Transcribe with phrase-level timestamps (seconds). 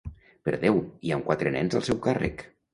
[0.47, 0.79] Per Déu,
[1.09, 2.47] i amb quatre nens al seu càrrec!